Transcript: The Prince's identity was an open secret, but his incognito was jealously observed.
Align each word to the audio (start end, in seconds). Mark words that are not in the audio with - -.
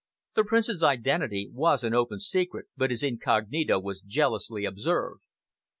The 0.33 0.43
Prince's 0.43 0.81
identity 0.81 1.47
was 1.53 1.83
an 1.83 1.93
open 1.93 2.19
secret, 2.19 2.65
but 2.75 2.89
his 2.89 3.03
incognito 3.03 3.77
was 3.79 4.01
jealously 4.01 4.65
observed. 4.65 5.21